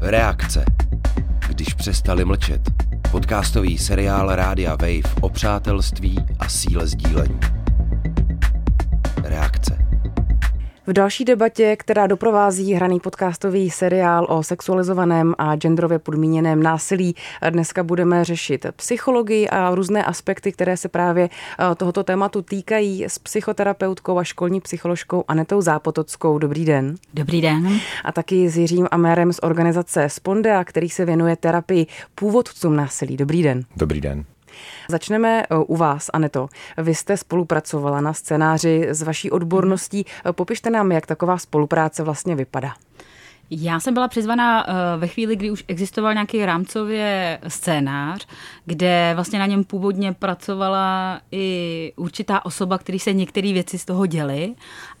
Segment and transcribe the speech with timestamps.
[0.00, 0.64] Reakce.
[1.48, 2.60] Když přestali mlčet.
[3.10, 7.40] Podcastový seriál Rádia Wave o přátelství a síle sdílení.
[9.22, 9.87] Reakce.
[10.88, 17.14] V další debatě, která doprovází hraný podcastový seriál o sexualizovaném a genderově podmíněném násilí,
[17.50, 23.18] dneska budeme řešit psychologii a různé aspekty, které se právě eh, tohoto tématu týkají s
[23.18, 26.38] psychoterapeutkou a školní psycholožkou Anetou Zápotockou.
[26.38, 26.94] Dobrý den.
[27.14, 27.80] Dobrý den.
[28.04, 33.16] A taky s Jiřím Amérem z organizace Spondea, který se věnuje terapii původcům násilí.
[33.16, 33.64] Dobrý den.
[33.76, 34.24] Dobrý den.
[34.88, 36.48] Začneme eh, u vás, Aneto.
[36.76, 40.06] Vy jste spolupracovala na scénáři s vaší odborností.
[40.26, 42.74] Eh, popište nám, jak taková spolupráce vlastně vypadá.
[43.50, 48.26] Já jsem byla přizvaná eh, ve chvíli, kdy už existoval nějaký rámcově scénář,
[48.64, 54.06] kde vlastně na něm původně pracovala i určitá osoba, který se některé věci z toho
[54.06, 54.54] děly.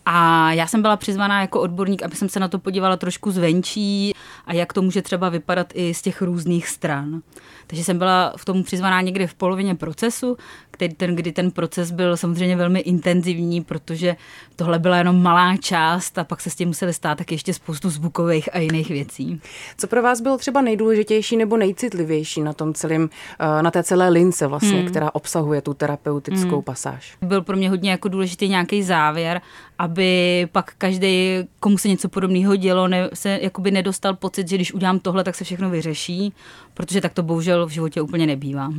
[0.06, 4.14] A já jsem byla přizvaná jako odborník, aby jsem se na to podívala trošku zvenčí
[4.46, 7.22] a jak to může třeba vypadat i z těch různých stran.
[7.66, 10.36] Takže jsem byla v tom přizvaná někde v polovině procesu,
[10.78, 14.16] který ten, kdy ten proces byl samozřejmě velmi intenzivní, protože
[14.56, 17.90] tohle byla jenom malá část a pak se s tím museli stát tak ještě spoustu
[17.90, 19.40] zvukových a jiných věcí.
[19.78, 24.08] Co pro vás bylo třeba nejdůležitější nebo nejcitlivější na tom celém, eh, na té celé
[24.08, 24.88] lince vlastně, hmm.
[24.88, 26.62] která obsahuje tu terapeutickou hmm.
[26.62, 27.16] pasáž?
[27.22, 29.40] Byl pro mě hodně jako důležitý nějaký závěr,
[29.78, 34.74] aby pak každý, komu se něco podobného dělo, ne, se jakoby nedostal pocit, že když
[34.74, 36.32] udělám tohle, tak se všechno vyřeší,
[36.78, 38.70] protože tak to bohužel v životě úplně nebývá.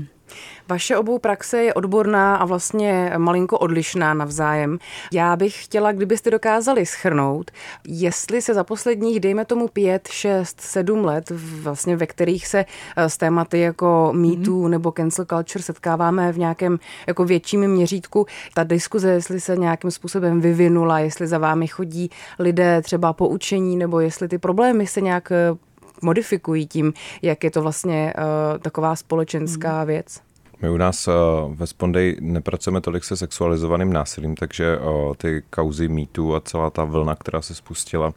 [0.69, 4.77] Vaše obou praxe je odborná a vlastně malinko odlišná navzájem.
[5.13, 7.51] Já bych chtěla, kdybyste dokázali schrnout,
[7.87, 13.09] jestli se za posledních, dejme tomu pět, šest, sedm let, vlastně ve kterých se eh,
[13.09, 14.71] s tématy jako MeToo mm.
[14.71, 20.41] nebo cancel culture setkáváme v nějakém jako větším měřítku, ta diskuze, jestli se nějakým způsobem
[20.41, 25.31] vyvinula, jestli za vámi chodí lidé třeba po učení, nebo jestli ty problémy se nějak
[25.31, 25.68] eh,
[26.01, 29.87] modifikují tím, jak je to vlastně uh, taková společenská hmm.
[29.87, 30.21] věc.
[30.61, 31.13] My u nás uh,
[31.55, 36.83] ve Spondej nepracujeme tolik se sexualizovaným násilím, takže uh, ty kauzy mýtu a celá ta
[36.83, 38.13] vlna, která se spustila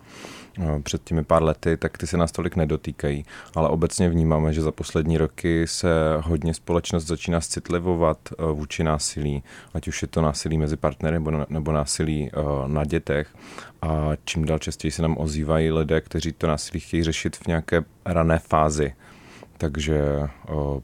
[0.82, 3.24] před těmi pár lety, tak ty se nás tolik nedotýkají,
[3.54, 5.88] ale obecně vnímáme, že za poslední roky se
[6.20, 8.18] hodně společnost začíná citlivovat
[8.52, 9.42] vůči násilí,
[9.74, 12.30] ať už je to násilí mezi partnery nebo, nebo násilí
[12.66, 13.34] na dětech.
[13.82, 17.84] A čím dál častěji se nám ozývají lidé, kteří to násilí chtějí řešit v nějaké
[18.04, 18.94] rané fázi,
[19.58, 20.02] takže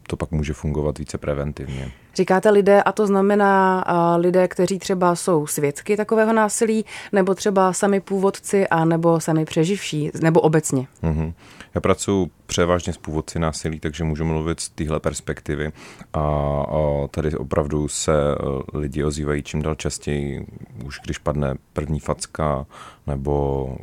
[0.03, 1.93] to pak může fungovat více preventivně.
[2.19, 3.85] Říkáte lidé, a to znamená
[4.17, 10.11] lidé, kteří třeba jsou svědky takového násilí, nebo třeba sami původci, a nebo sami přeživší,
[10.21, 10.87] nebo obecně?
[11.03, 11.33] Mm-hmm.
[11.75, 15.73] Já pracuji převážně s původci násilí, takže můžu mluvit z téhle perspektivy.
[16.13, 18.37] A, a tady opravdu se e,
[18.79, 20.47] lidi ozývají čím dál častěji,
[20.85, 22.67] už když padne první facka,
[23.07, 23.77] nebo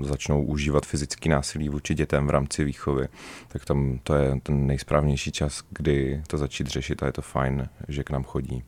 [0.00, 3.08] e, začnou užívat fyzický násilí vůči dětem v rámci výchovy,
[3.48, 7.68] tak tam to je ten nejsprávnější čas, kdy to začít řešit a je to fajn,
[7.88, 8.62] že k nám chodí.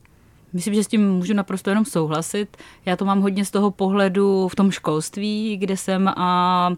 [0.52, 2.56] Myslím, že s tím můžu naprosto jenom souhlasit.
[2.86, 6.72] Já to mám hodně z toho pohledu v tom školství, kde jsem a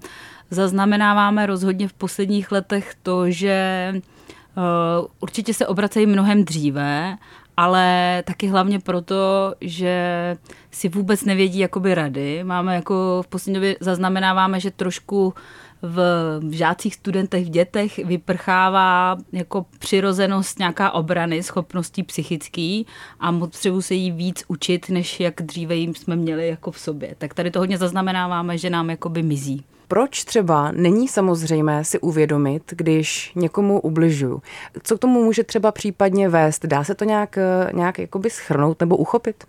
[0.52, 7.16] zaznamenáváme rozhodně v posledních letech to, že uh, určitě se obracejí mnohem dříve,
[7.56, 10.36] ale taky hlavně proto, že
[10.70, 12.44] si vůbec nevědí jakoby rady.
[12.44, 15.34] Máme jako v poslední době zaznamenáváme, že trošku
[15.82, 22.86] v žácích, studentech, v dětech vyprchává jako přirozenost nějaká obrany, schopností psychický
[23.20, 27.14] a potřebu se jí víc učit, než jak dříve jim jsme měli jako v sobě.
[27.19, 32.62] Tak tady to hodně zaznamenáváme, že nám jakoby mizí proč třeba není samozřejmé si uvědomit,
[32.76, 34.42] když někomu ubližuju?
[34.82, 36.66] Co k tomu může třeba případně vést?
[36.66, 37.38] Dá se to nějak,
[37.72, 39.44] nějak jakoby schrnout nebo uchopit?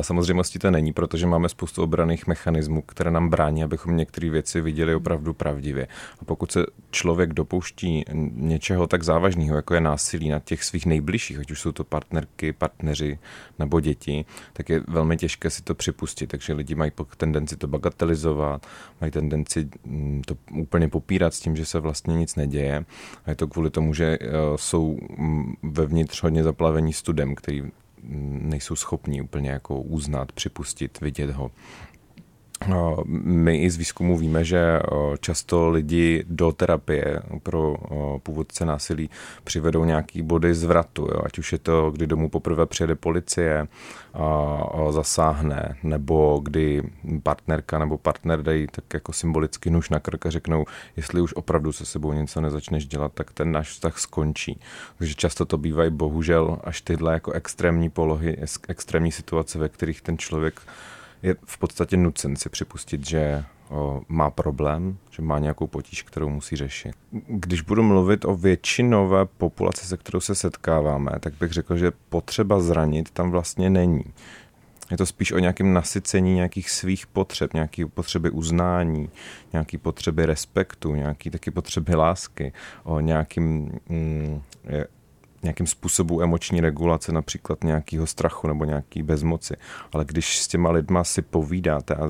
[0.00, 4.94] Samozřejmostí to není, protože máme spoustu obraných mechanismů, které nám brání, abychom některé věci viděli
[4.94, 5.86] opravdu pravdivě.
[6.20, 8.04] A pokud se člověk dopouští
[8.34, 12.52] něčeho tak závažného, jako je násilí na těch svých nejbližších, ať už jsou to partnerky,
[12.52, 13.18] partneři
[13.58, 16.26] nebo děti, tak je velmi těžké si to připustit.
[16.26, 18.66] Takže lidi mají tendenci to bagatelizovat,
[19.00, 19.68] mají tendenci
[20.26, 22.84] to úplně popírat s tím, že se vlastně nic neděje.
[23.24, 27.70] A je to kvůli tomu, že eh, jsou mm, vevnitř hodně zaplavení studem, který mm,
[28.42, 31.50] nejsou schopni úplně jako uznat, připustit, vidět ho.
[33.04, 34.80] My i z výzkumu víme, že
[35.20, 37.76] často lidi do terapie pro
[38.22, 39.10] původce násilí
[39.44, 41.20] přivedou nějaký body zvratu, jo?
[41.24, 43.68] ať už je to, kdy domů poprvé přijede policie
[44.14, 46.82] a zasáhne, nebo kdy
[47.22, 50.64] partnerka nebo partner dají tak jako symbolicky nůž na krk a řeknou,
[50.96, 54.60] jestli už opravdu se sebou něco nezačneš dělat, tak ten náš vztah skončí.
[54.98, 58.36] Takže často to bývají bohužel až tyhle jako extrémní polohy,
[58.68, 60.60] extrémní situace, ve kterých ten člověk
[61.22, 63.44] je v podstatě nucen si připustit, že
[64.08, 66.92] má problém, že má nějakou potíž, kterou musí řešit.
[67.26, 72.60] Když budu mluvit o většinové populaci, se kterou se setkáváme, tak bych řekl, že potřeba
[72.60, 74.04] zranit tam vlastně není.
[74.90, 79.10] Je to spíš o nějakém nasycení nějakých svých potřeb, nějaké potřeby uznání,
[79.52, 82.52] nějaké potřeby respektu, nějaké taky potřeby lásky,
[82.84, 84.42] o nějakým mm,
[85.46, 89.54] nějakým způsobu emoční regulace, například nějakého strachu nebo nějaký bezmoci.
[89.92, 92.02] Ale když s těma lidma si povídáte a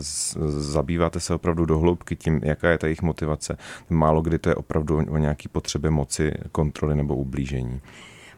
[0.58, 3.56] zabýváte se opravdu do hloubky tím, jaká je ta jejich motivace,
[3.90, 7.80] málo kdy to je opravdu o nějaký potřebě moci, kontroly nebo ublížení.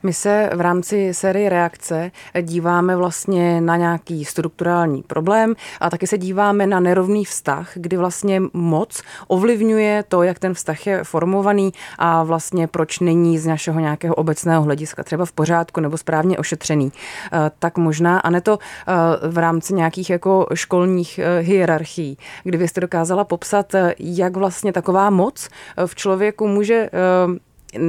[0.03, 2.11] My se v rámci série reakce
[2.43, 8.43] díváme vlastně na nějaký strukturální problém a taky se díváme na nerovný vztah, kdy vlastně
[8.53, 14.15] moc ovlivňuje to, jak ten vztah je formovaný a vlastně proč není z našeho nějakého
[14.15, 16.93] obecného hlediska třeba v pořádku nebo správně ošetřený.
[17.33, 22.81] Eh, tak možná, a ne to eh, v rámci nějakých jako školních eh, hierarchií, kdybyste
[22.81, 25.49] dokázala popsat, jak vlastně taková moc
[25.87, 26.91] v člověku může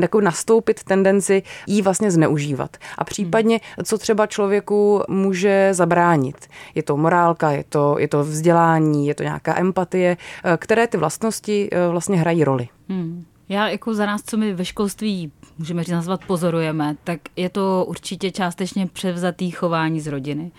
[0.02, 2.78] jako nastoupit tendenci jí vlastně zneužívat.
[2.98, 6.48] A případně, co třeba člověku může zabránit.
[6.76, 10.98] Je to morálka, je to, je to vzdělání, je to nějaká empatie, eh, které ty
[10.98, 12.68] vlastnosti eh, vlastně hrají roli.
[12.90, 13.26] Hmm.
[13.50, 17.86] Já jako za nás, co my ve školství můžeme říct nazvat pozorujeme, tak je to
[17.88, 20.52] určitě částečně převzatý chování z rodiny.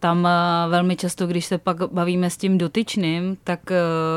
[0.00, 3.60] Tam eh, velmi často, když se pak bavíme s tím dotyčným, tak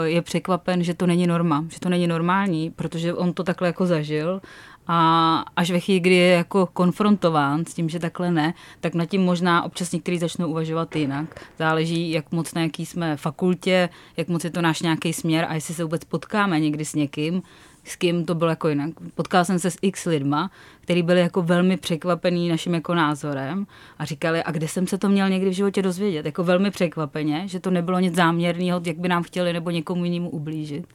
[0.04, 3.86] je překvapen, že to není norma, že to není normální, protože on to takhle jako
[3.86, 4.42] zažil
[4.88, 9.06] a až ve chvíli, kdy je jako konfrontován s tím, že takhle ne, tak nad
[9.06, 11.46] tím možná občas některý začnou uvažovat jinak.
[11.60, 15.54] Záleží, jak moc na jaký jsme fakultě, jak moc je to náš nějaký směr a
[15.54, 17.42] jestli se vůbec potkáme někdy s někým,
[17.84, 18.90] s kým to bylo jako jinak.
[19.16, 20.52] Potkal jsem se s x lidma,
[20.82, 23.68] kteří byli jako velmi překvapený naším jako názorem
[23.98, 26.26] a říkali, a kde jsem se to měl někdy v životě dozvědět.
[26.26, 30.30] Jako velmi překvapeně, že to nebylo nic záměrného, jak by nám chtěli nebo někomu jinému
[30.30, 30.88] ublížit.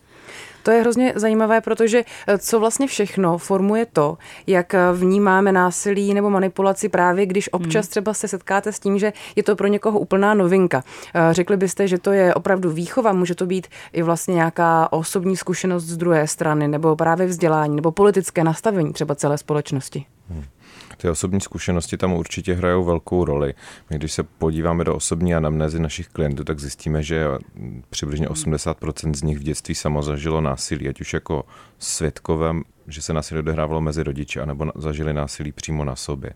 [0.66, 6.14] To je hrozně zajímavé, protože eh, co vlastně všechno formuje to, jak eh, vnímáme násilí
[6.14, 7.90] nebo manipulaci právě, když občas hmm.
[7.90, 10.84] třeba se setkáte s tím, že je to pro někoho úplná novinka.
[11.14, 15.36] Eh, řekli byste, že to je opravdu výchova, může to být i vlastně nějaká osobní
[15.36, 20.06] zkušenost z druhé strany, nebo právě vzdělání, nebo politické nastavení třeba celé společnosti.
[20.30, 20.44] Hmm.
[21.06, 23.54] Ty osobní zkušenosti tam určitě hrajou velkou roli.
[23.90, 27.26] My, když se podíváme do osobní anamnézy našich klientů, tak zjistíme, že
[27.90, 31.44] přibližně 80% z nich v dětství samo zažilo násilí, ať už jako
[31.78, 36.32] svědkovem že se násilí odehrávalo mezi rodiči, anebo zažili násilí přímo na sobě.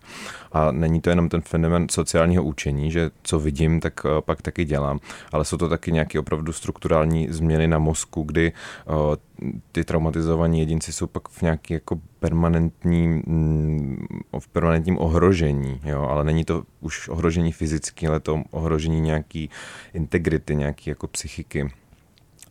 [0.51, 4.65] A není to jenom ten fenomen sociálního učení, že co vidím, tak eh, pak taky
[4.65, 4.99] dělám,
[5.31, 10.93] ale jsou to taky nějaké opravdu strukturální změny na mozku, kdy eh, ty traumatizovaní jedinci
[10.93, 14.07] jsou pak v nějaký jako permanentním, mm,
[14.39, 19.49] v permanentním ohrožení, jo, ale není to už ohrožení fyzické, ale to ohrožení nějaký
[19.93, 21.71] integrity, nějaký jako psychiky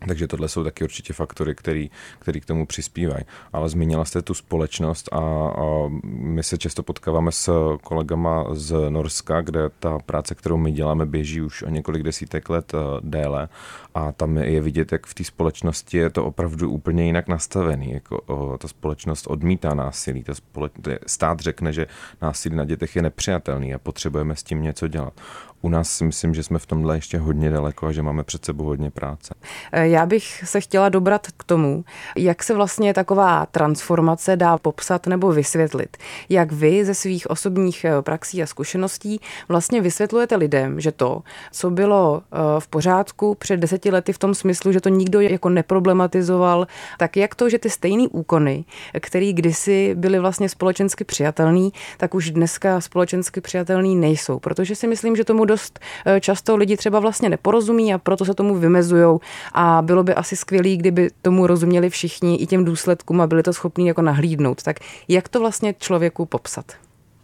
[0.09, 3.25] takže tohle jsou taky určitě faktory, který, který k tomu přispívají.
[3.53, 9.41] Ale zmínila jste tu společnost a, a my se často potkáváme s kolegama z Norska,
[9.41, 13.49] kde ta práce, kterou my děláme, běží už o několik desítek let uh, déle
[13.95, 17.93] a tam je vidět, jak v té společnosti je to opravdu úplně jinak nastavený.
[17.93, 20.25] Jako, o, ta společnost odmítá násilí.
[20.25, 20.73] Ta společ...
[21.07, 21.87] Stát řekne, že
[22.23, 25.21] násilí na dětech je nepřijatelný a potřebujeme s tím něco dělat
[25.63, 28.45] u nás si myslím, že jsme v tomhle ještě hodně daleko a že máme před
[28.45, 29.35] sebou hodně práce.
[29.73, 31.85] Eh, já bych se chtěla dobrat k tomu,
[32.17, 35.97] jak se vlastně taková transformace dá popsat nebo vysvětlit.
[36.29, 41.71] Jak vy ze svých osobních eh, praxí a zkušeností vlastně vysvětlujete lidem, že to, co
[41.71, 46.67] bylo eh, v pořádku před deseti lety v tom smyslu, že to nikdo jako neproblematizoval,
[46.99, 48.65] tak jak to, že ty stejné úkony,
[49.01, 54.39] které kdysi byly vlastně společensky přijatelný, tak už dneska společensky přijatelný nejsou.
[54.39, 58.35] Protože si myslím, že tomu dost eh, často lidi třeba vlastně neporozumí a proto se
[58.35, 59.19] tomu vymezují
[59.53, 63.53] a bylo by asi skvělé, kdyby tomu rozuměli všichni i těm důsledkům a byli to
[63.53, 64.63] schopní jako nahlídnout.
[64.63, 64.77] Tak
[65.09, 66.65] jak to vlastně člověku popsat?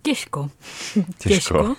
[0.02, 0.50] Těžko.
[1.18, 1.74] Těžko.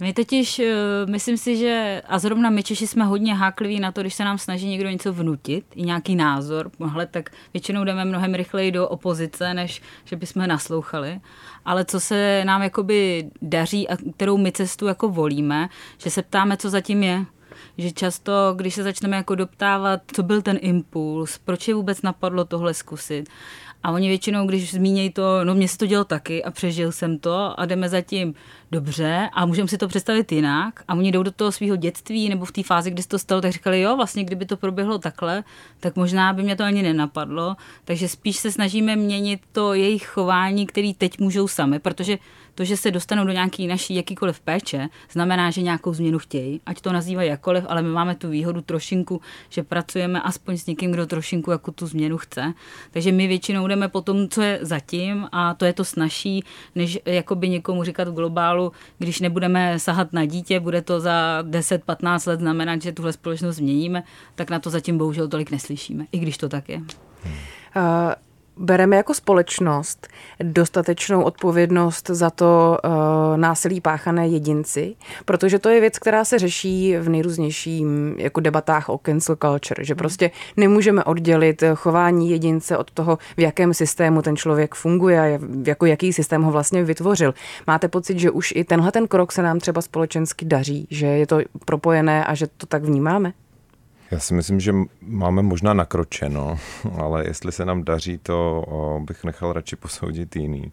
[0.00, 0.74] My totiž, eh,
[1.06, 4.38] myslím si, že, a zrovna my Češi jsme hodně hákliví na to, když se nám
[4.38, 9.54] snaží někdo něco vnutit, i nějaký názor, hle, tak většinou jdeme mnohem rychleji do opozice,
[9.54, 11.20] než že bychom naslouchali.
[11.64, 16.56] Ale co se nám jakoby daří a kterou my cestu jako volíme, že se ptáme,
[16.56, 17.24] co zatím je,
[17.78, 22.44] že často, když se začneme jako doptávat, co byl ten impuls, proč je vůbec napadlo
[22.44, 23.28] tohle zkusit,
[23.82, 27.18] a oni většinou, když zmínějí to, no mě se to dělo taky a přežil jsem
[27.18, 28.34] to a jdeme zatím
[28.70, 30.82] dobře a můžeme si to představit jinak.
[30.88, 33.40] A oni jdou do toho svého dětství nebo v té fázi, kdy se to stalo,
[33.40, 35.44] tak říkali, jo, vlastně kdyby to proběhlo takhle,
[35.80, 37.56] tak možná by mě to ani nenapadlo.
[37.84, 42.18] Takže spíš se snažíme měnit to jejich chování, který teď můžou sami, protože
[42.56, 46.80] To, že se dostanou do nějaký naší jakýkoliv péče, znamená, že nějakou změnu chtějí, ať
[46.80, 51.06] to nazývají jakkoliv, ale my máme tu výhodu trošinku, že pracujeme aspoň s někým, kdo
[51.06, 52.54] trošinku jako tu změnu chce.
[52.90, 56.44] Takže my většinou jdeme po tom, co je zatím a to je to snažší,
[56.74, 62.28] než jakoby někomu říkat v globálu, když nebudeme sahat na dítě, bude to za 10-15
[62.28, 64.02] let znamenat, že tuhle společnost změníme,
[64.34, 66.78] tak na to zatím bohužel tolik neslyšíme, i když to tak je.
[66.78, 68.12] Uh,
[68.56, 70.08] bereme jako společnost
[70.42, 72.90] dostatečnou odpovědnost za to uh,
[73.36, 79.00] násilí páchané jedinci, protože to je věc, která se řeší v nejrůznějším jako debatách o
[79.06, 84.74] cancel culture, že prostě nemůžeme oddělit chování jedince od toho, v jakém systému ten člověk
[84.74, 87.34] funguje a jako jaký systém ho vlastně vytvořil.
[87.66, 91.26] Máte pocit, že už i tenhle ten krok se nám třeba společensky daří, že je
[91.26, 93.32] to propojené a že to tak vnímáme?
[94.10, 96.58] Já si myslím, že máme možná nakročeno,
[96.98, 98.64] ale jestli se nám daří, to
[99.04, 100.72] bych nechal radši posoudit jiný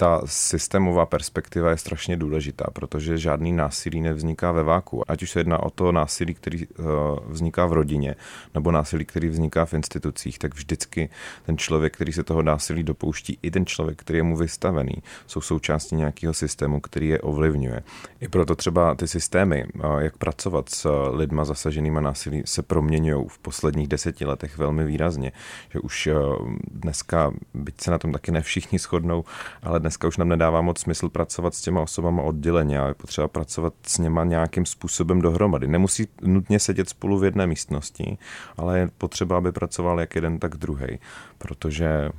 [0.00, 5.10] ta systémová perspektiva je strašně důležitá, protože žádný násilí nevzniká ve váku.
[5.10, 6.84] Ať už se jedná o to násilí, který uh,
[7.28, 8.16] vzniká v rodině,
[8.54, 11.10] nebo násilí, který vzniká v institucích, tak vždycky
[11.46, 14.94] ten člověk, který se toho násilí dopouští, i ten člověk, který je mu vystavený,
[15.26, 17.82] jsou součástí nějakého systému, který je ovlivňuje.
[18.20, 23.38] I proto třeba ty systémy, uh, jak pracovat s lidma zasaženýma násilí, se proměňují v
[23.38, 25.32] posledních deseti letech velmi výrazně.
[25.70, 29.24] Že už uh, dneska, byť se na tom taky ne všichni shodnou,
[29.62, 33.28] ale dneska už nám nedává moc smysl pracovat s těma osobama odděleně, ale je potřeba
[33.28, 35.68] pracovat s něma nějakým způsobem dohromady.
[35.68, 38.18] Nemusí nutně sedět spolu v jedné místnosti,
[38.56, 40.98] ale je potřeba, aby pracoval jak jeden, tak druhý,
[41.38, 42.10] protože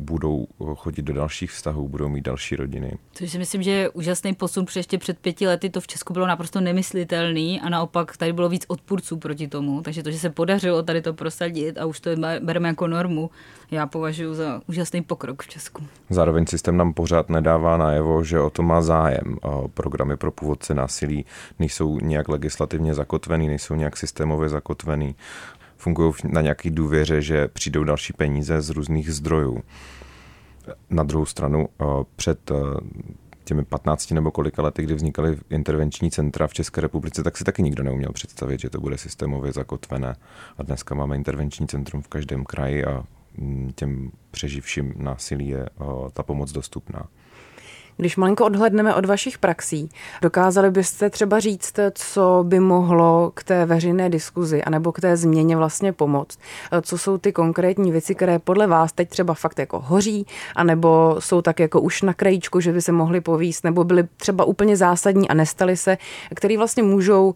[0.00, 2.92] budou chodit do dalších vztahů, budou mít další rodiny.
[3.12, 6.12] Což si myslím, že je úžasný posun, protože ještě před pěti lety to v Česku
[6.12, 9.82] bylo naprosto nemyslitelný a naopak tady bylo víc odpůrců proti tomu.
[9.82, 13.30] Takže to, že se podařilo tady to prosadit a už to bereme jako normu,
[13.70, 15.86] já považuji za úžasný pokrok v Česku.
[16.10, 19.36] Zároveň systém nám pořád nedává najevo, že o to má zájem.
[19.74, 21.24] Programy pro původce násilí
[21.58, 25.14] nejsou nějak legislativně zakotvený, nejsou nějak systémově zakotvený
[25.86, 29.62] fungují na nějaké důvěře, že přijdou další peníze z různých zdrojů.
[30.90, 31.84] Na druhou stranu eh,
[32.16, 32.54] před eh,
[33.44, 37.62] těmi 15 nebo kolika lety, kdy vznikaly intervenční centra v České republice, tak si taky
[37.62, 40.16] nikdo neuměl představit, že to bude systémově zakotvené.
[40.58, 43.04] A dneska máme intervenční centrum v každém kraji a
[43.38, 47.06] mm, těm přeživším násilí je eh, ta pomoc dostupná.
[47.96, 49.90] Když malinko odhledneme od vašich praxí,
[50.22, 55.56] dokázali byste třeba říct, co by mohlo k té veřejné diskuzi anebo k té změně
[55.56, 56.38] vlastně pomoct?
[56.82, 60.26] Co jsou ty konkrétní věci, které podle vás teď třeba fakt jako hoří,
[60.56, 64.44] anebo jsou tak jako už na krajíčku, že by se mohly povíst, nebo byly třeba
[64.44, 65.98] úplně zásadní a nestaly se,
[66.34, 67.34] který vlastně můžou uh,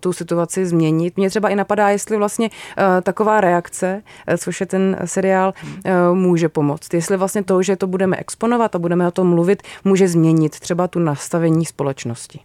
[0.00, 1.16] tu situaci změnit.
[1.16, 6.16] Mě třeba i napadá, jestli vlastně uh, taková reakce, uh, což je ten seriál, uh,
[6.16, 6.94] může pomoct.
[6.94, 10.88] Jestli vlastně to, že to budeme exponovat a budeme o tom mluvit, může změnit třeba
[10.88, 12.40] tu nastavení společnosti?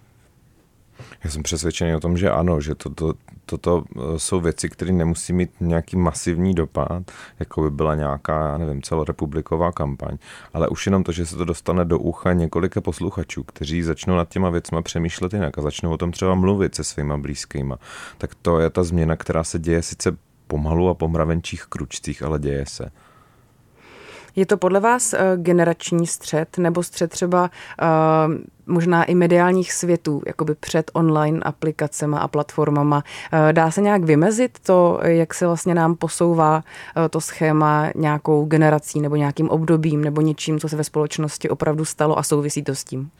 [1.23, 3.13] Já jsem přesvědčený o tom, že ano, že toto,
[3.45, 8.57] toto eh, jsou věci, které nemusí mít nějaký masivní dopad, jako by byla nějaká, já
[8.57, 10.17] nevím, celorepubliková kampaň,
[10.53, 14.29] ale už jenom to, že se to dostane do ucha několika posluchačů, kteří začnou nad
[14.29, 17.77] těma věcma přemýšlet jinak a začnou o tom třeba mluvit se svýma blízkýma,
[18.17, 20.17] tak to je ta změna, která se děje sice
[20.47, 22.91] pomalu a po mravenčích kručcích, ale děje se.
[24.35, 27.49] Je to podle vás eh, generační střed nebo střed třeba
[27.81, 32.97] uh, možná i mediálních světů, jakoby před online aplikacemi a platformama.
[32.97, 36.63] Uh, dá se nějak vymezit to, jak se vlastně nám posouvá
[37.09, 42.19] to schéma nějakou generací nebo nějakým obdobím nebo něčím, co se ve společnosti opravdu stalo
[42.19, 43.11] a souvisí to s tím?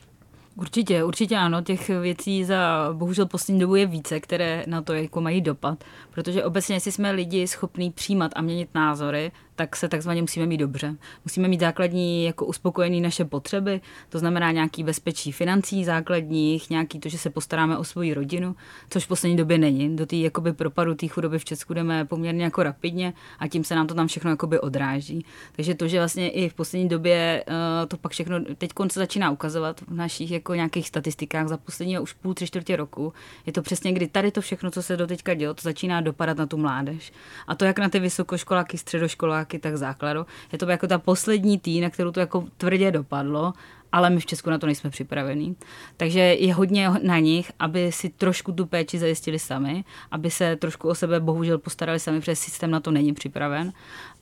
[0.59, 5.21] Určitě, určitě ano, těch věcí za bohužel poslední dobu je více, které na to jako
[5.21, 10.21] mají dopad, protože obecně, jestli jsme lidi schopní přijímat a měnit názory, tak se takzvaně
[10.21, 10.95] musíme mít dobře.
[11.25, 17.09] Musíme mít základní jako uspokojený naše potřeby, to znamená nějaký bezpečí financí základních, nějaký to,
[17.09, 18.55] že se postaráme o svoji rodinu,
[18.89, 19.95] což v poslední době není.
[19.95, 23.75] Do té jakoby propadu té chudoby v Česku jdeme poměrně jako rapidně a tím se
[23.75, 25.25] nám to tam všechno jakoby odráží.
[25.55, 27.53] Takže to, že vlastně i v poslední době uh,
[27.87, 32.13] to pak všechno teď se začíná ukazovat v našich jako nějakých statistikách za poslední už
[32.13, 33.13] půl, tři čtvrtě roku,
[33.45, 36.37] je to přesně, kdy tady to všechno, co se do teďka dělo, to začíná dopadat
[36.37, 37.11] na tu mládež.
[37.47, 40.25] A to jak na ty vysokoškoláky, středoškoláky, taky tak základu.
[40.51, 43.53] Je to jako ta poslední tý, na kterou to jako tvrdě dopadlo,
[43.91, 45.55] ale my v Česku na to nejsme připravení.
[45.97, 50.89] Takže je hodně na nich, aby si trošku tu péči zajistili sami, aby se trošku
[50.89, 53.73] o sebe bohužel postarali sami, protože systém na to není připraven.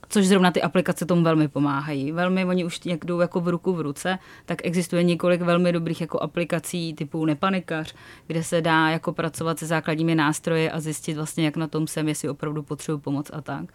[0.09, 2.11] Což zrovna ty aplikace tomu velmi pomáhají.
[2.11, 6.01] Velmi oni už jak jdou jako v ruku v ruce, tak existuje několik velmi dobrých
[6.01, 7.95] jako aplikací typu Nepanikař,
[8.27, 12.07] kde se dá jako pracovat se základními nástroji a zjistit vlastně, jak na tom jsem,
[12.07, 13.65] jestli opravdu potřebuji pomoc a tak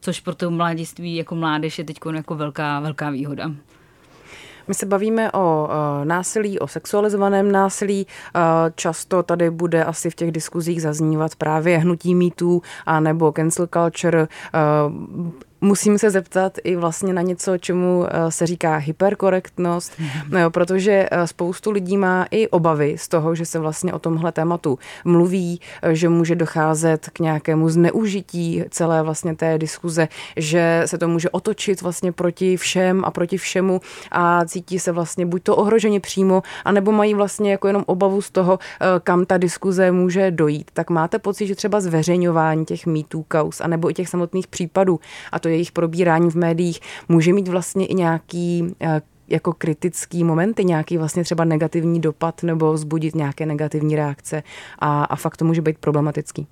[0.00, 3.50] což pro to mladiství jako mládež je teď jako velká, velká výhoda.
[4.68, 8.06] My se bavíme o uh, násilí, o sexualizovaném násilí.
[8.06, 8.42] Uh,
[8.74, 14.28] často tady bude asi v těch diskuzích zaznívat právě hnutí mýtů a nebo cancel culture.
[15.60, 20.50] Musím se zeptat i vlastně na něco, čemu eh, se říká hyperkorektnost, mm-hmm.
[20.50, 24.78] protože eh, spoustu lidí má i obavy z toho, že se vlastně o tomhle tématu
[25.04, 31.08] mluví, eh, že může docházet k nějakému zneužití celé vlastně té diskuze, že se to
[31.08, 36.00] může otočit vlastně proti všem a proti všemu a cítí se vlastně buď to ohroženě
[36.00, 38.58] přímo, anebo mají vlastně jako jenom obavu z toho,
[39.02, 40.70] kam ta diskuze může dojít.
[40.72, 45.00] Tak máte pocit, že třeba zveřejňování těch mýtů, kaus, anebo i těch samotných případů,
[45.32, 50.64] a to jejich probírání v médiích může mít vlastně i nějaký eh, jako kritický momenty,
[50.64, 54.42] nějaký vlastně třeba negativní dopad nebo vzbudit nějaké negativní reakce
[54.78, 56.46] a, a fakt to může být problematický.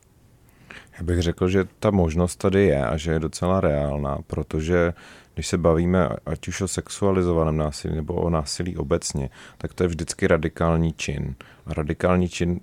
[0.99, 4.93] Já bych řekl, že ta možnost tady je a že je docela reálná, protože
[5.35, 9.89] když se bavíme ať už o sexualizovaném násilí nebo o násilí obecně, tak to je
[9.89, 11.35] vždycky radikální čin.
[11.67, 12.61] A radikální čin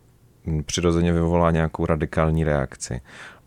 [0.65, 3.01] přirozeně vyvolá nějakou radikální reakci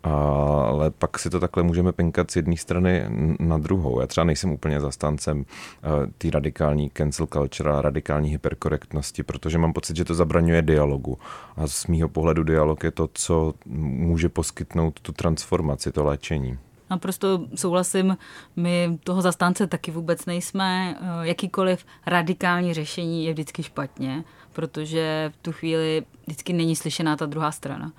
[0.05, 3.05] ale pak si to takhle můžeme pinkat z jedné strany
[3.39, 4.01] na druhou.
[4.01, 9.73] Já třeba nejsem úplně zastáncem eh, té radikální cancel culture a radikální hyperkorektnosti, protože mám
[9.73, 11.17] pocit, že to zabraňuje dialogu.
[11.57, 16.57] A z mýho pohledu dialog je to, co může poskytnout tu transformaci, to léčení.
[16.89, 18.17] Naprosto souhlasím,
[18.55, 20.97] my toho zastánce taky vůbec nejsme.
[21.01, 27.25] Eh, jakýkoliv radikální řešení je vždycky špatně, protože v tu chvíli vždycky není slyšená ta
[27.25, 27.91] druhá strana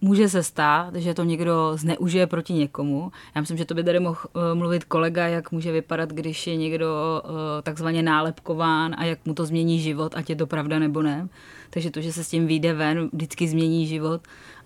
[0.00, 3.12] může se stát, že to někdo zneužije proti někomu.
[3.34, 6.56] Já myslím, že to by tady mohl uh, mluvit kolega, jak může vypadat, když je
[6.56, 7.30] někdo uh,
[7.62, 11.28] takzvaně nálepkován a jak mu to změní život, ať je to pravda nebo ne.
[11.70, 14.20] Takže to, že se s tím vyjde ven, vždycky změní život.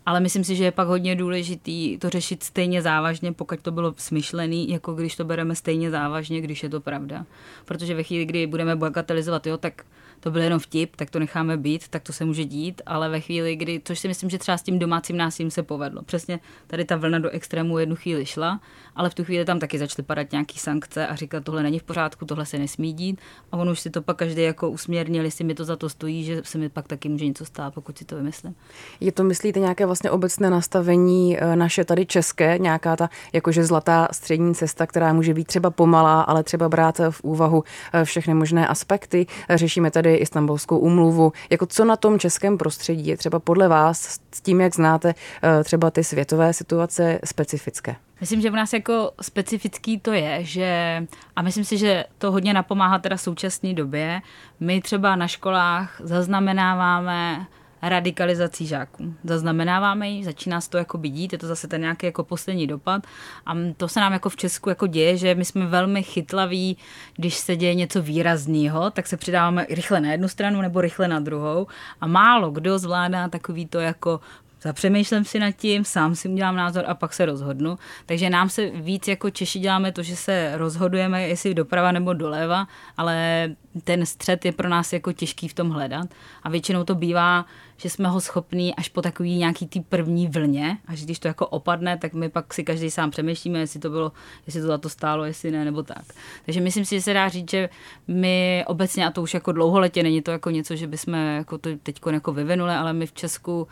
[0.06, 3.94] Ale myslím si, že je pak hodně důležitý to řešit stejně závažně, pokud to bylo
[3.96, 7.26] smyšlený, jako když to bereme stejně závažně, když je to pravda.
[7.64, 9.84] Protože ve chvíli, kdy budeme bagatelizovat, jo, tak
[10.20, 13.20] to byl jenom vtip, tak to necháme být, tak to se může dít, ale ve
[13.20, 16.02] chvíli, kdy, což si myslím, že třeba s tím domácím násilím se povedlo.
[16.02, 18.60] Přesně tady ta vlna do extrému jednu chvíli šla,
[18.96, 21.82] ale v tu chvíli tam taky začaly padat nějaký sankce a říkat, tohle není v
[21.82, 23.20] pořádku, tohle se nesmí dít.
[23.52, 26.24] A on už si to pak každý jako usměrnil, jestli mi to za to stojí,
[26.24, 28.54] že se mi pak taky může něco stát, pokud si to vymyslím.
[29.00, 34.08] Je to, myslíte, nějaké vlastně obecné nastavení eh, naše tady české, nějaká ta jakože zlatá
[34.12, 38.68] střední cesta, která může být třeba pomalá, ale třeba brát v úvahu eh, všechny možné
[38.68, 39.26] aspekty.
[39.50, 41.32] Řešíme tady Istanbulskou umluvu.
[41.50, 45.64] Jako co na tom českém prostředí je třeba podle vás s tím, jak znáte eh,
[45.64, 47.96] třeba ty světové situace specifické?
[48.20, 51.02] Myslím, že v nás jako specifický to je, že
[51.36, 54.22] a myslím si, že to hodně napomáhá teda současné době.
[54.60, 57.46] My třeba na školách zaznamenáváme
[57.88, 59.14] radikalizací žáků.
[59.24, 63.06] Zaznamenáváme ji, začíná se to jako dít, je to zase ten nějaký jako poslední dopad
[63.46, 66.76] a to se nám jako v Česku jako děje, že my jsme velmi chytlaví,
[67.16, 71.20] když se děje něco výrazného, tak se přidáváme rychle na jednu stranu nebo rychle na
[71.20, 71.66] druhou
[72.00, 74.20] a málo kdo zvládá takový to jako
[74.64, 77.78] zapřemýšlím si nad tím, sám si udělám názor a pak se rozhodnu.
[78.06, 82.66] Takže nám se víc jako Češi děláme to, že se rozhodujeme, jestli doprava nebo doleva,
[82.96, 83.48] ale
[83.84, 86.06] ten střed je pro nás jako těžký v tom hledat.
[86.42, 87.46] A většinou to bývá,
[87.76, 91.46] že jsme ho schopní až po takový nějaký ty první vlně, až když to jako
[91.46, 94.12] opadne, tak my pak si každý sám přemýšlíme, jestli to bylo,
[94.46, 96.04] jestli to za to stálo, jestli ne, nebo tak.
[96.44, 97.68] Takže myslím si, že se dá říct, že
[98.08, 101.70] my obecně, a to už jako dlouholetě, není to jako něco, že bychom jako to
[101.82, 103.68] teď jako vyvinuli, ale my v Česku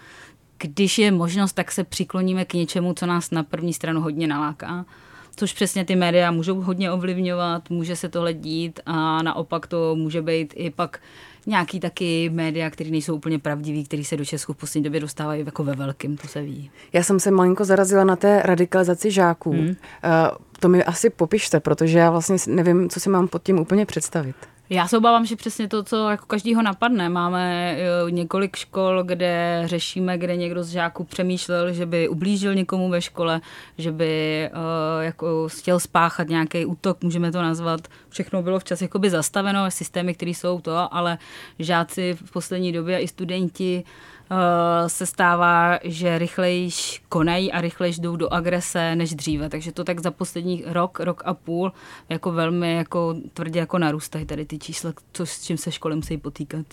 [0.62, 4.85] když je možnost, tak se přikloníme k něčemu, co nás na první stranu hodně naláká.
[5.37, 10.22] Což přesně ty média můžou hodně ovlivňovat, může se tohle dít a naopak to může
[10.22, 11.01] být i pak
[11.46, 15.44] nějaký taky média, které nejsou úplně pravdivý, který se do Česku v poslední době dostávají
[15.46, 16.70] jako ve velkým, to se ví.
[16.92, 19.51] Já jsem se malinko zarazila na té radikalizaci žáků.
[19.53, 19.68] Hmm.
[19.68, 19.75] Uh,
[20.61, 24.37] to mi asi popište, protože já vlastně nevím, co si mám pod tím úplně představit.
[24.73, 27.09] Já se obávám, že přesně to, co jako každýho napadne.
[27.09, 32.89] Máme eh, několik škol, kde řešíme, kde někdo z žáků přemýšlel, že by ublížil někomu
[32.89, 33.41] ve škole,
[33.79, 37.81] že by uh, jako chtěl spáchat nějaký útok, můžeme to nazvat.
[38.09, 41.19] Všechno bylo včas jakoby zastaveno, systémy, které jsou to, ale
[41.59, 43.85] žáci v poslední době i studenti
[44.22, 44.22] Eh,
[44.87, 49.49] se stává, že rychlejš konají a rychlejš jdou do agrese než dříve.
[49.49, 51.73] Takže to tak za poslední rok, rok a půl
[52.09, 56.18] jako velmi jako tvrdě jako narůstají tady ty čísla, co, s čím se školy musí
[56.18, 56.66] potýkat.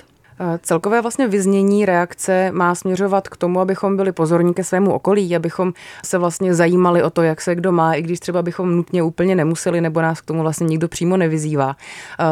[0.61, 5.73] Celkové vlastně vyznění reakce má směřovat k tomu, abychom byli pozorní ke svému okolí, abychom
[6.05, 9.35] se vlastně zajímali o to, jak se kdo má, i když třeba bychom nutně úplně
[9.35, 11.75] nemuseli, nebo nás k tomu vlastně nikdo přímo nevyzývá.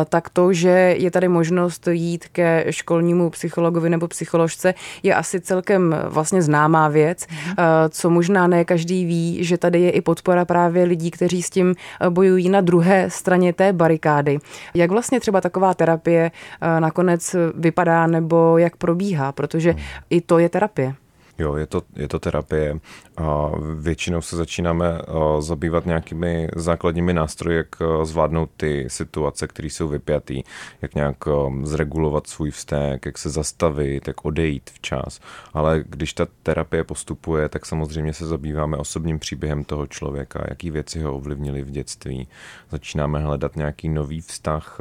[0.09, 5.95] Tak to, že je tady možnost jít ke školnímu psychologovi nebo psycholožce, je asi celkem
[6.05, 7.55] vlastně známá věc, mhm.
[7.89, 11.75] co možná ne každý ví, že tady je i podpora právě lidí, kteří s tím
[12.09, 14.39] bojují na druhé straně té barikády.
[14.73, 16.31] Jak vlastně třeba taková terapie
[16.79, 19.81] nakonec vypadá nebo jak probíhá, protože hmm.
[20.09, 20.93] i to je terapie.
[21.39, 22.79] Jo, je to, je to terapie.
[23.17, 25.01] A většinou se začínáme
[25.39, 27.67] zabývat nějakými základními nástroji, jak
[28.03, 30.43] zvládnout ty situace, které jsou vypjatý,
[30.81, 31.17] jak nějak
[31.63, 35.19] zregulovat svůj vztek, jak se zastavit, jak odejít včas.
[35.53, 40.99] Ale když ta terapie postupuje, tak samozřejmě se zabýváme osobním příběhem toho člověka, jaký věci
[40.99, 42.27] ho ovlivnily v dětství.
[42.69, 44.77] Začínáme hledat nějaký nový vztah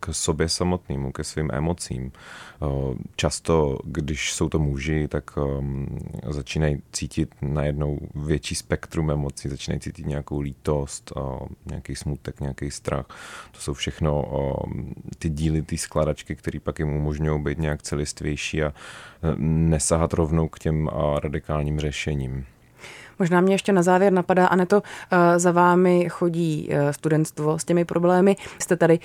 [0.00, 2.12] k sobě samotnému, ke svým emocím.
[3.16, 5.30] Často, když jsou to muži, tak
[6.28, 11.12] začínají cítit najednou větší spektrum emocí, začínají cítit nějakou lítost,
[11.66, 13.06] nějaký smutek, nějaký strach.
[13.52, 14.24] To jsou všechno
[15.18, 18.72] ty díly, ty skladačky, které pak jim umožňují být nějak celistvější a e,
[19.38, 20.90] nesahat rovnou k těm
[21.22, 22.44] radikálním řešením.
[23.18, 27.84] Možná mě ještě na závěr napadá, Aneto, e, za vámi chodí e, studentstvo s těmi
[27.84, 28.36] problémy.
[28.58, 28.98] Jste tady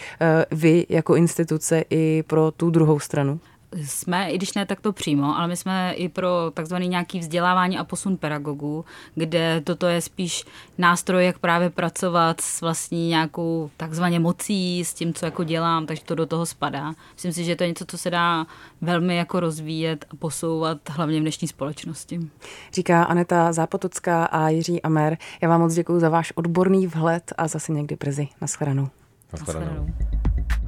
[0.51, 3.39] vy jako instituce i pro tu druhou stranu?
[3.75, 7.83] Jsme, i když ne takto přímo, ale my jsme i pro takzvaný nějaký vzdělávání a
[7.83, 10.45] posun pedagogů, kde toto je spíš
[10.77, 16.03] nástroj, jak právě pracovat s vlastní nějakou takzvaně mocí, s tím, co jako dělám, takže
[16.03, 16.93] to do toho spadá.
[17.13, 18.45] Myslím si, že to je něco, co se dá
[18.81, 22.19] velmi jako rozvíjet a posouvat hlavně v dnešní společnosti.
[22.73, 25.17] Říká Aneta Zápotocká a Jiří Amer.
[25.41, 28.27] Já vám moc děkuji za váš odborný vhled a zase někdy brzy.
[28.41, 28.89] Naschledanou.
[29.33, 29.87] Naschledanou.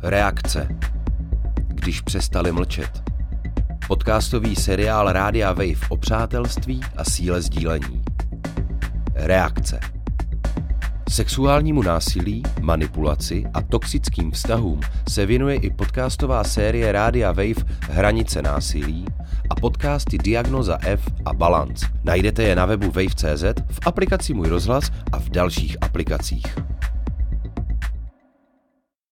[0.01, 0.67] Reakce
[1.81, 3.03] když přestali mlčet.
[3.87, 8.03] Podcastový seriál Rádia Wave o přátelství a síle sdílení.
[9.13, 9.79] Reakce.
[11.09, 19.05] Sexuálnímu násilí, manipulaci a toxickým vztahům se věnuje i podcastová série Rádia Wave Hranice násilí
[19.49, 21.85] a podcasty Diagnoza F a Balance.
[22.03, 26.55] Najdete je na webu wave.cz, v aplikaci Můj rozhlas a v dalších aplikacích.